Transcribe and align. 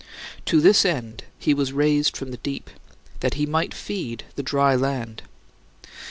To 0.45 0.59
this 0.59 0.83
end 0.83 1.25
he 1.37 1.53
was 1.53 1.73
raised 1.73 2.17
from 2.17 2.31
the 2.31 2.37
deep: 2.37 2.71
that 3.19 3.35
he 3.35 3.45
might 3.45 3.71
feed 3.71 4.23
"the 4.35 4.41
dry 4.41 4.73
land." 4.73 5.21